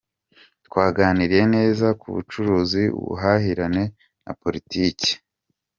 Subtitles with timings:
[0.65, 3.83] Twaganiriye neza ku bucuruzi, ubuhahirane
[4.23, 5.11] na politiki.”